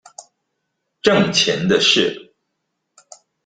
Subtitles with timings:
[1.03, 2.33] 掙錢的事